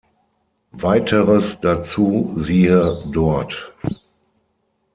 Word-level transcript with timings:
Weiteres 0.79 1.59
dazu 1.61 2.35
siehe 2.39 3.03
dort. 3.11 3.71